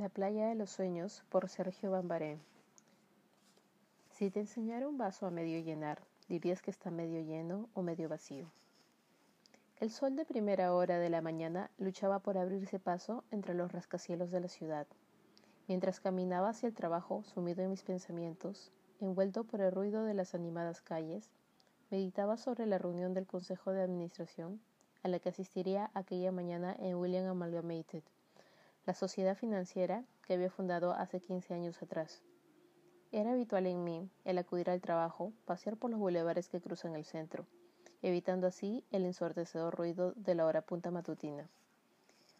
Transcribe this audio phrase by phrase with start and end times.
[0.00, 2.38] La playa de los sueños por Sergio Bambaré.
[4.08, 8.08] Si te enseñara un vaso a medio llenar, dirías que está medio lleno o medio
[8.08, 8.46] vacío.
[9.78, 14.30] El sol de primera hora de la mañana luchaba por abrirse paso entre los rascacielos
[14.30, 14.86] de la ciudad.
[15.68, 18.72] Mientras caminaba hacia el trabajo, sumido en mis pensamientos,
[19.02, 21.28] envuelto por el ruido de las animadas calles,
[21.90, 24.62] meditaba sobre la reunión del Consejo de Administración
[25.02, 28.02] a la que asistiría aquella mañana en William Amalgamated
[28.86, 32.22] la sociedad financiera que había fundado hace 15 años atrás.
[33.12, 37.04] Era habitual en mí el acudir al trabajo, pasear por los bulevares que cruzan el
[37.04, 37.44] centro,
[38.02, 41.48] evitando así el ensordecedor ruido de la hora punta matutina.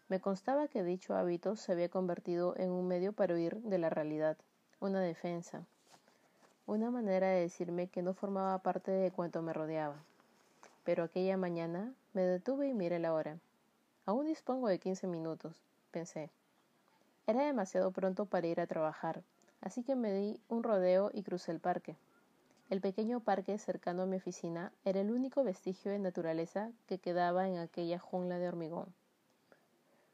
[0.09, 3.89] Me constaba que dicho hábito se había convertido en un medio para huir de la
[3.89, 4.37] realidad,
[4.79, 5.65] una defensa,
[6.65, 10.03] una manera de decirme que no formaba parte de cuanto me rodeaba.
[10.83, 13.37] Pero aquella mañana me detuve y miré la hora.
[14.05, 16.31] Aún dispongo de quince minutos pensé.
[17.27, 19.21] Era demasiado pronto para ir a trabajar,
[19.61, 21.95] así que me di un rodeo y crucé el parque.
[22.71, 27.47] El pequeño parque cercano a mi oficina era el único vestigio de naturaleza que quedaba
[27.47, 28.93] en aquella jungla de hormigón.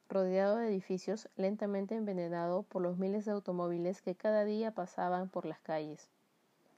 [0.09, 5.45] Rodeado de edificios lentamente envenenado por los miles de automóviles que cada día pasaban por
[5.45, 6.09] las calles.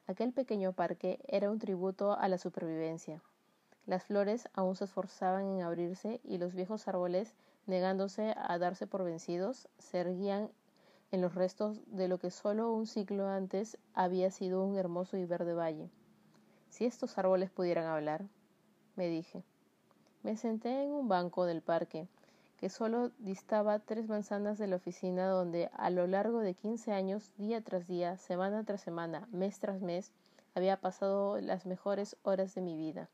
[0.07, 3.21] Aquel pequeño parque era un tributo a la supervivencia.
[3.85, 9.03] Las flores aún se esforzaban en abrirse y los viejos árboles negándose a darse por
[9.03, 10.49] vencidos, se erguían
[11.11, 15.25] en los restos de lo que solo un siglo antes había sido un hermoso y
[15.25, 15.89] verde valle.
[16.69, 18.25] Si estos árboles pudieran hablar,
[18.95, 19.43] me dije.
[20.21, 22.07] Me senté en un banco del parque,
[22.59, 27.31] que solo distaba tres manzanas de la oficina donde a lo largo de quince años,
[27.37, 30.11] día tras día, semana tras semana, mes tras mes,
[30.55, 33.09] había pasado las mejores horas de mi vida.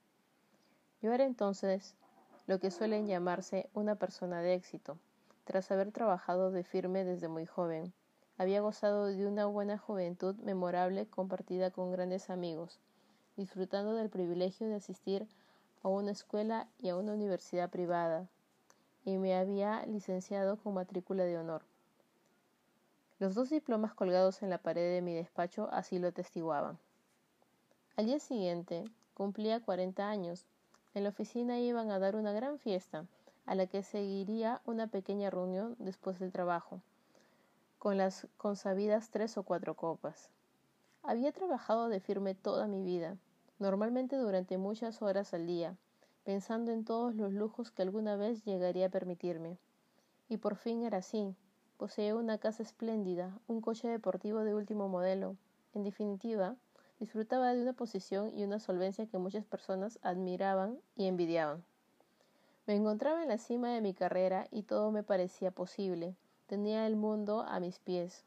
[1.02, 1.96] Yo era entonces
[2.48, 4.98] lo que suelen llamarse una persona de éxito.
[5.46, 7.94] Tras haber trabajado de firme desde muy joven,
[8.38, 12.80] había gozado de una buena juventud memorable compartida con grandes amigos,
[13.38, 15.28] disfrutando del privilegio de asistir
[15.84, 18.28] a una escuela y a una universidad privada,
[19.06, 21.64] y me había licenciado con matrícula de honor.
[23.20, 26.78] Los dos diplomas colgados en la pared de mi despacho así lo atestiguaban.
[27.96, 30.46] Al día siguiente cumplía cuarenta años
[30.96, 33.06] en la oficina iban a dar una gran fiesta,
[33.46, 36.82] a la que seguiría una pequeña reunión después del trabajo,
[37.78, 40.30] con las consabidas tres o cuatro copas.
[41.04, 43.18] Había trabajado de firme toda mi vida,
[43.60, 45.76] normalmente durante muchas horas al día,
[46.24, 49.60] pensando en todos los lujos que alguna vez llegaría a permitirme.
[50.28, 51.36] Y por fin era así.
[51.78, 55.36] Poseía una casa espléndida, un coche deportivo de último modelo.
[55.74, 56.56] En definitiva,
[57.00, 61.64] Disfrutaba de una posición y una solvencia que muchas personas admiraban y envidiaban.
[62.68, 66.16] Me encontraba en la cima de mi carrera y todo me parecía posible.
[66.48, 68.24] Tenía el mundo a mis pies.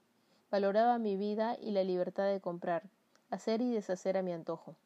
[0.50, 2.82] Valoraba mi vida y la libertad de comprar,
[3.30, 4.76] hacer y deshacer a mi antojo.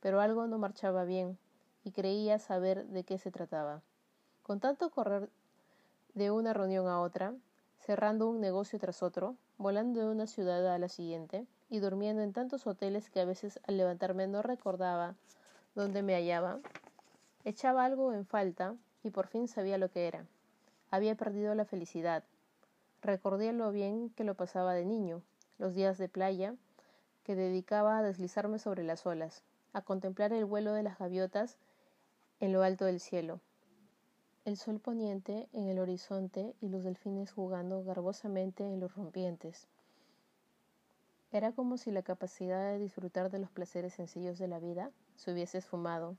[0.00, 1.38] Pero algo no marchaba bien,
[1.84, 3.82] y creía saber de qué se trataba.
[4.42, 5.28] Con tanto correr
[6.14, 7.34] de una reunión a otra,
[7.78, 12.32] cerrando un negocio tras otro, volando de una ciudad a la siguiente, y durmiendo en
[12.32, 15.16] tantos hoteles que a veces al levantarme no recordaba
[15.74, 16.60] dónde me hallaba,
[17.44, 20.24] echaba algo en falta y por fin sabía lo que era.
[20.92, 22.22] Había perdido la felicidad.
[23.02, 25.20] Recordé lo bien que lo pasaba de niño,
[25.58, 26.54] los días de playa
[27.24, 29.42] que dedicaba a deslizarme sobre las olas,
[29.72, 31.56] a contemplar el vuelo de las gaviotas
[32.38, 33.40] en lo alto del cielo,
[34.44, 39.66] el sol poniente en el horizonte y los delfines jugando garbosamente en los rompientes.
[41.34, 45.32] Era como si la capacidad de disfrutar de los placeres sencillos de la vida se
[45.32, 46.16] hubiese esfumado.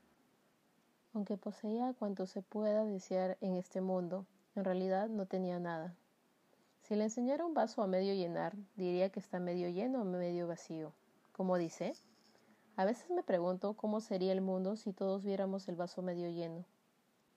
[1.14, 4.26] Aunque poseía cuanto se pueda desear en este mundo,
[4.56, 5.94] en realidad no tenía nada.
[6.82, 10.48] Si le enseñara un vaso a medio llenar, diría que está medio lleno o medio
[10.48, 10.92] vacío.
[11.32, 11.94] ¿Cómo dice?
[12.76, 16.66] A veces me pregunto cómo sería el mundo si todos viéramos el vaso medio lleno.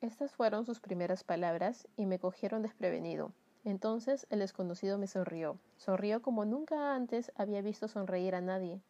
[0.01, 3.31] Estas fueron sus primeras palabras y me cogieron desprevenido.
[3.65, 5.57] Entonces el desconocido me sonrió.
[5.77, 8.81] Sonrió como nunca antes había visto sonreír a nadie.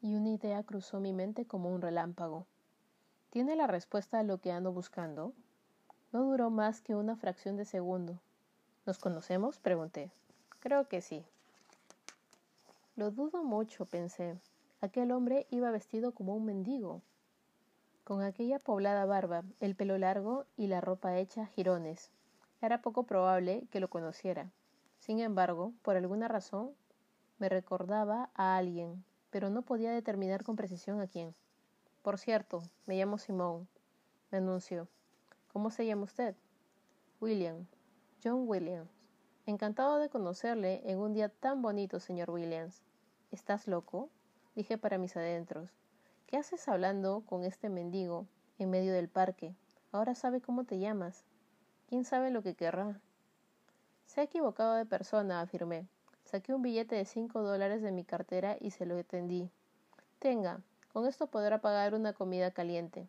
[0.00, 2.46] Y una idea cruzó mi mente como un relámpago.
[3.30, 5.32] ¿Tiene la respuesta a lo que ando buscando?
[6.12, 8.20] No duró más que una fracción de segundo.
[8.86, 9.58] ¿Nos conocemos?
[9.58, 10.10] pregunté.
[10.60, 11.24] Creo que sí.
[12.96, 14.36] Lo dudo mucho, pensé.
[14.80, 17.00] Aquel hombre iba vestido como un mendigo,
[18.04, 22.10] con aquella poblada barba, el pelo largo y la ropa hecha jirones.
[22.64, 24.50] Era poco probable que lo conociera.
[24.98, 26.70] Sin embargo, por alguna razón,
[27.36, 31.34] me recordaba a alguien, pero no podía determinar con precisión a quién.
[32.00, 33.68] Por cierto, me llamo Simón,
[34.30, 34.88] me anunció.
[35.52, 36.36] ¿Cómo se llama usted?
[37.20, 37.66] William.
[38.24, 38.88] John Williams.
[39.44, 42.80] Encantado de conocerle en un día tan bonito, señor Williams.
[43.30, 44.08] ¿Estás loco?
[44.54, 45.68] dije para mis adentros.
[46.26, 48.26] ¿Qué haces hablando con este mendigo
[48.58, 49.54] en medio del parque?
[49.92, 51.26] Ahora sabe cómo te llamas.
[51.86, 53.00] ¿Quién sabe lo que querrá?
[54.06, 55.86] Se ha equivocado de persona, afirmé.
[56.24, 59.50] Saqué un billete de cinco dólares de mi cartera y se lo tendí.
[60.18, 60.60] Tenga,
[60.92, 63.08] con esto podrá pagar una comida caliente.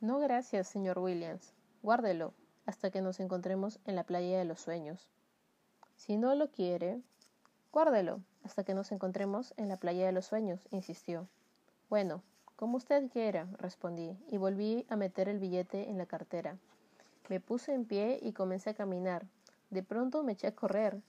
[0.00, 1.54] No gracias, señor Williams.
[1.82, 2.34] Guárdelo
[2.66, 5.08] hasta que nos encontremos en la playa de los sueños.
[5.96, 7.00] Si no lo quiere,
[7.72, 11.28] guárdelo hasta que nos encontremos en la playa de los sueños, insistió.
[11.88, 12.22] Bueno,
[12.56, 16.58] como usted quiera, respondí, y volví a meter el billete en la cartera.
[17.28, 19.24] Me puse en pie y comencé a caminar.
[19.70, 21.00] De pronto me eché a correr.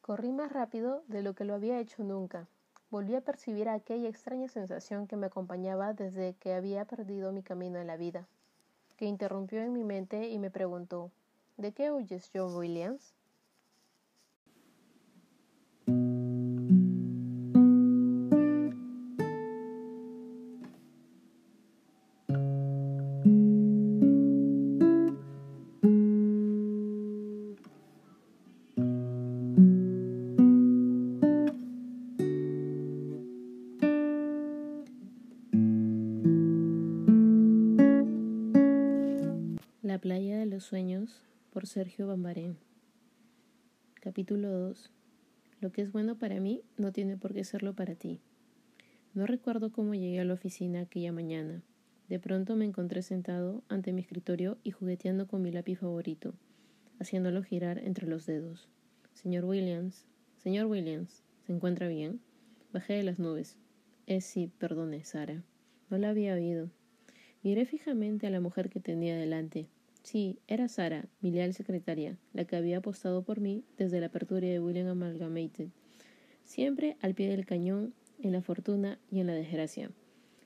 [0.00, 2.46] Corrí más rápido de lo que lo había hecho nunca.
[2.88, 7.80] Volví a percibir aquella extraña sensación que me acompañaba desde que había perdido mi camino
[7.80, 8.28] en la vida,
[8.96, 11.10] que interrumpió en mi mente y me preguntó
[11.56, 13.15] ¿De qué huyes, John Williams?
[40.06, 41.20] Playa de los sueños
[41.50, 42.56] por Sergio Bambarén.
[44.00, 44.92] Capítulo 2.
[45.60, 48.20] Lo que es bueno para mí no tiene por qué serlo para ti.
[49.14, 51.60] No recuerdo cómo llegué a la oficina aquella mañana.
[52.08, 56.34] De pronto me encontré sentado ante mi escritorio y jugueteando con mi lápiz favorito,
[57.00, 58.68] haciéndolo girar entre los dedos.
[59.12, 60.06] Señor Williams,
[60.36, 62.20] señor Williams, ¿se encuentra bien?
[62.72, 63.56] Bajé de las nubes.
[64.06, 65.42] Eh, sí, perdone, Sara.
[65.90, 66.70] No la había oído.
[67.42, 69.68] Miré fijamente a la mujer que tenía delante,
[70.06, 74.46] Sí, era Sara, mi leal secretaria, la que había apostado por mí desde la apertura
[74.46, 75.70] de William Amalgamated,
[76.44, 77.92] siempre al pie del cañón,
[78.22, 79.90] en la fortuna y en la desgracia.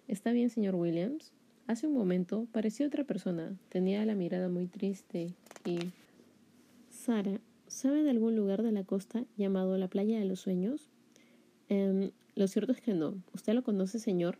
[0.09, 1.35] ¿Está bien, señor Williams?
[1.67, 5.35] Hace un momento parecía otra persona, tenía la mirada muy triste
[5.67, 5.79] y...
[6.89, 10.89] Sara, ¿sabe de algún lugar de la costa llamado la Playa de los Sueños?
[11.69, 13.23] Em, lo cierto es que no.
[13.35, 14.39] ¿Usted lo conoce, señor?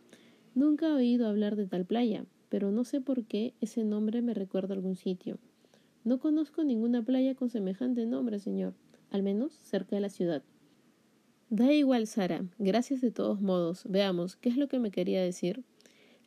[0.55, 4.33] Nunca he oído hablar de tal playa pero no sé por qué ese nombre me
[4.33, 5.39] recuerda a algún sitio.
[6.03, 8.73] No conozco ninguna playa con semejante nombre, señor,
[9.09, 10.43] al menos cerca de la ciudad.
[11.49, 12.43] Da igual, Sara.
[12.59, 13.85] Gracias de todos modos.
[13.87, 15.63] Veamos, ¿qué es lo que me quería decir?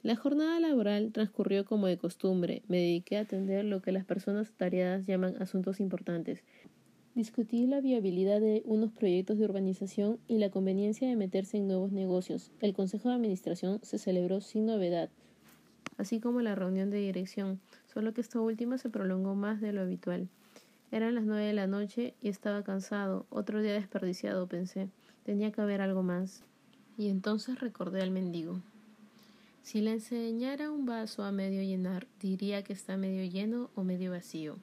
[0.02, 2.62] La jornada laboral transcurrió como de costumbre.
[2.68, 6.42] Me dediqué a atender lo que las personas tareadas llaman asuntos importantes.
[7.14, 11.92] Discutí la viabilidad de unos proyectos de urbanización y la conveniencia de meterse en nuevos
[11.92, 12.50] negocios.
[12.60, 15.10] El Consejo de Administración se celebró sin novedad
[15.98, 17.60] así como la reunión de dirección,
[17.92, 20.28] solo que esta última se prolongó más de lo habitual.
[20.90, 24.88] Eran las nueve de la noche y estaba cansado, otro día desperdiciado, pensé.
[25.24, 26.42] Tenía que haber algo más.
[26.96, 28.60] Y entonces recordé al mendigo.
[29.62, 34.10] Si le enseñara un vaso a medio llenar, diría que está medio lleno o medio
[34.10, 34.58] vacío.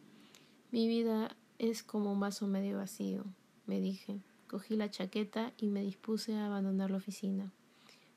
[0.71, 3.25] Mi vida es como un vaso medio vacío,
[3.65, 4.19] me dije.
[4.47, 7.51] Cogí la chaqueta y me dispuse a abandonar la oficina.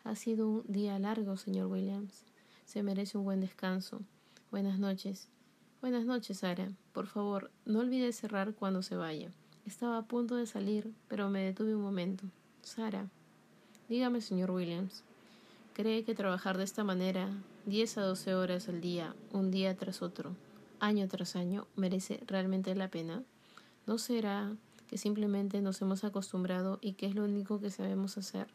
[0.04, 2.24] Ha sido un día largo, señor Williams.
[2.64, 4.00] Se merece un buen descanso.
[4.50, 5.28] Buenas noches.
[5.80, 6.72] Buenas noches, Sara.
[6.92, 9.30] Por favor, no olvide cerrar cuando se vaya.
[9.66, 12.24] Estaba a punto de salir, pero me detuve un momento.
[12.62, 13.08] Sara.
[13.88, 15.04] Dígame, señor Williams.
[15.74, 17.28] ¿Cree que trabajar de esta manera,
[17.66, 20.34] diez a doce horas al día, un día tras otro,
[20.80, 23.22] año tras año, merece realmente la pena?
[23.86, 24.56] ¿No será
[24.88, 28.48] que simplemente nos hemos acostumbrado y que es lo único que sabemos hacer?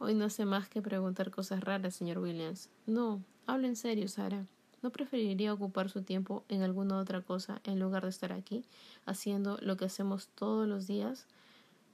[0.00, 2.70] Hoy no hace más que preguntar cosas raras, señor Williams.
[2.86, 4.46] No, habla en serio, Sara.
[4.80, 8.64] ¿No preferiría ocupar su tiempo en alguna otra cosa en lugar de estar aquí,
[9.06, 11.26] haciendo lo que hacemos todos los días?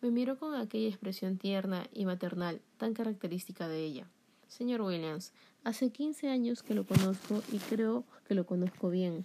[0.02, 4.06] Me miró con aquella expresión tierna y maternal, tan característica de ella.
[4.48, 5.32] Señor Williams,
[5.64, 9.24] hace quince años que lo conozco y creo que lo conozco bien.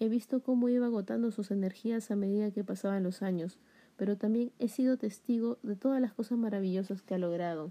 [0.00, 3.58] He visto cómo iba agotando sus energías a medida que pasaban los años,
[3.96, 7.70] pero también he sido testigo de todas las cosas maravillosas que ha logrado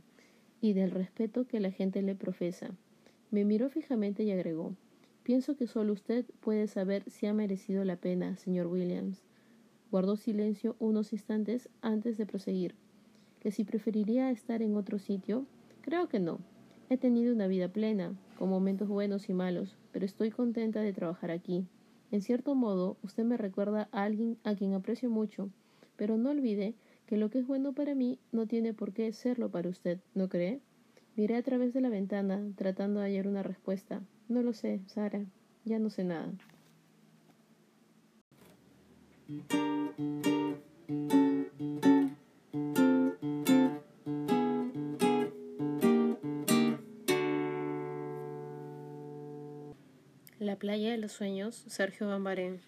[0.61, 2.71] y del respeto que la gente le profesa.
[3.31, 4.75] Me miró fijamente y agregó
[5.27, 9.25] Pienso que solo usted puede saber si ha merecido la pena, señor Williams.
[9.91, 12.75] Guardó silencio unos instantes antes de proseguir.
[13.41, 15.45] ¿Que si preferiría estar en otro sitio?
[15.81, 16.39] Creo que no.
[16.89, 21.31] He tenido una vida plena, con momentos buenos y malos, pero estoy contenta de trabajar
[21.31, 21.65] aquí.
[22.09, 25.49] En cierto modo, usted me recuerda a alguien a quien aprecio mucho,
[25.97, 26.73] pero no olvide
[27.07, 30.27] que lo que es bueno para mí no tiene por qué serlo para usted, ¿no
[30.27, 30.59] cree?
[31.15, 34.01] Miré a través de la ventana, tratando de hallar una respuesta.
[34.27, 35.25] No lo sé, Sara.
[35.63, 36.31] Ya no sé nada.
[50.39, 52.59] La playa de los sueños, Sergio Bambarén.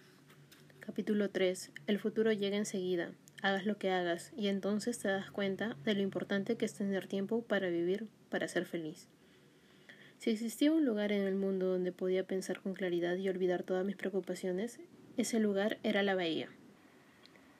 [0.79, 1.71] Capítulo 3.
[1.87, 3.11] El futuro llega enseguida.
[3.41, 7.07] Hagas lo que hagas, y entonces te das cuenta de lo importante que es tener
[7.07, 9.07] tiempo para vivir, para ser feliz.
[10.17, 13.85] Si existía un lugar en el mundo donde podía pensar con claridad y olvidar todas
[13.85, 14.79] mis preocupaciones,
[15.15, 16.49] ese lugar era la bahía.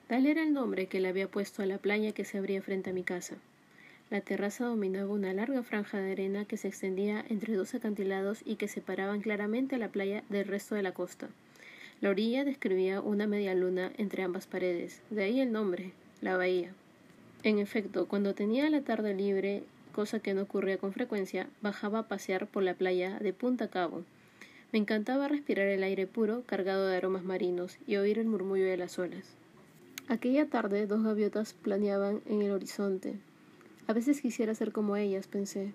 [0.08, 2.90] Tal era el nombre que le había puesto a la playa que se abría frente
[2.90, 3.36] a mi casa.
[4.10, 8.56] La terraza dominaba una larga franja de arena que se extendía entre dos acantilados y
[8.56, 11.28] que separaban claramente a la playa del resto de la costa.
[12.00, 16.72] La orilla describía una media luna entre ambas paredes, de ahí el nombre, la bahía.
[17.42, 22.08] En efecto, cuando tenía la tarde libre, cosa que no ocurría con frecuencia, bajaba a
[22.08, 24.04] pasear por la playa de punta cabo.
[24.72, 28.76] Me encantaba respirar el aire puro, cargado de aromas marinos, y oír el murmullo de
[28.76, 29.36] las olas.
[30.08, 33.18] Aquella tarde dos gaviotas planeaban en el horizonte,
[33.90, 35.72] a veces quisiera ser como ellas, pensé.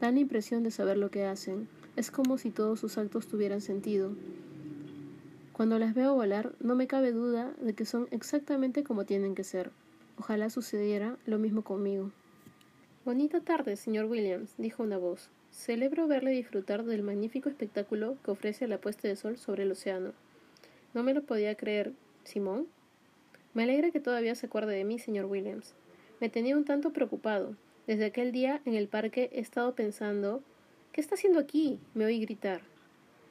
[0.00, 1.66] Dan la impresión de saber lo que hacen.
[1.96, 4.12] Es como si todos sus actos tuvieran sentido.
[5.58, 9.42] Cuando las veo volar, no me cabe duda de que son exactamente como tienen que
[9.42, 9.72] ser.
[10.16, 12.12] Ojalá sucediera lo mismo conmigo.
[13.04, 15.30] Bonita tarde, señor Williams, dijo una voz.
[15.50, 20.12] Celebro verle disfrutar del magnífico espectáculo que ofrece la puesta de sol sobre el océano.
[20.94, 21.92] No me lo podía creer.
[22.22, 22.68] ¿Simón?
[23.52, 25.74] Me alegra que todavía se acuerde de mí, señor Williams.
[26.20, 27.56] Me tenía un tanto preocupado.
[27.88, 30.40] Desde aquel día en el parque he estado pensando
[30.92, 31.80] ¿Qué está haciendo aquí?
[31.94, 32.60] me oí gritar.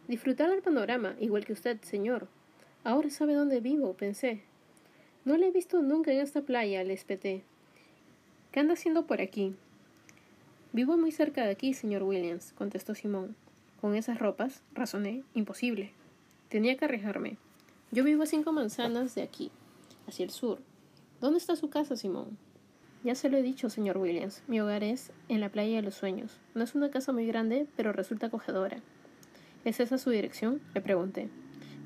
[0.08, 2.28] Disfrutar del panorama, igual que usted, señor.
[2.86, 4.42] Ahora sabe dónde vivo, pensé.
[5.26, 7.44] No le he visto nunca en esta playa, le espeté.
[8.52, 9.54] ¿Qué anda haciendo por aquí?
[10.72, 13.36] Vivo muy cerca de aquí, señor Williams, contestó Simón.
[13.82, 15.92] Con esas ropas, razoné, imposible.
[16.48, 17.36] Tenía que arriesgarme.
[17.92, 19.52] Yo vivo a cinco manzanas de aquí,
[20.08, 20.60] hacia el sur.
[21.20, 22.38] ¿Dónde está su casa, Simón?
[23.04, 24.42] Ya se lo he dicho, señor Williams.
[24.48, 26.40] Mi hogar es en la playa de los sueños.
[26.56, 28.82] No es una casa muy grande, pero resulta acogedora.
[29.66, 30.62] ¿Es esa su dirección?
[30.74, 31.30] Le pregunté.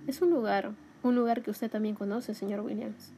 [0.07, 0.71] Es un lugar,
[1.03, 3.11] un lugar que usted también conoce, señor Williams.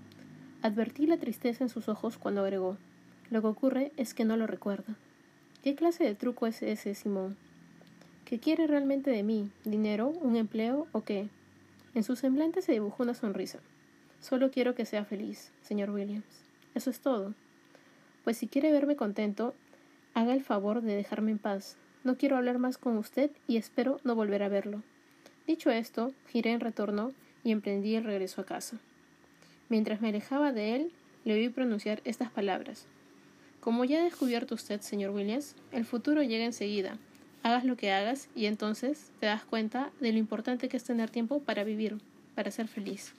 [0.62, 2.78] Advertí la tristeza en sus ojos cuando agregó.
[3.30, 4.96] Lo que ocurre es que no lo recuerda.
[5.64, 7.36] ¿Qué clase de truco es ese, Simón?
[8.26, 9.50] ¿Qué quiere realmente de mí?
[9.66, 10.10] ¿Dinero?
[10.10, 10.88] ¿Un empleo?
[10.92, 11.28] ¿O qué?
[11.96, 13.60] En su semblante se dibujó una sonrisa.
[14.22, 16.26] Solo quiero que sea feliz, señor Williams.
[16.76, 17.34] Eso es todo.
[18.24, 19.54] Pues si quiere verme contento,
[20.14, 21.76] haga el favor de dejarme en paz.
[22.04, 24.84] No quiero hablar más con usted y espero no volver a verlo.
[25.48, 28.78] Dicho esto, giré en retorno y emprendí el regreso a casa.
[29.70, 30.92] Mientras me alejaba de él,
[31.24, 32.86] le oí pronunciar estas palabras.
[33.62, 36.98] Como ya ha descubierto usted, señor Williams, el futuro llega enseguida.
[37.44, 41.10] Hagas lo que hagas y entonces te das cuenta de lo importante que es tener
[41.10, 41.98] tiempo para vivir,
[42.36, 43.14] para ser feliz.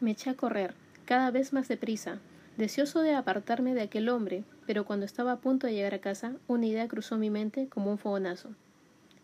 [0.00, 2.18] Me eché a correr, cada vez más deprisa,
[2.56, 6.36] deseoso de apartarme de aquel hombre, pero cuando estaba a punto de llegar a casa,
[6.48, 8.50] una idea cruzó mi mente como un fogonazo.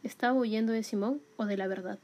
[0.02, 1.98] ¿Estaba huyendo de Simón o de la verdad?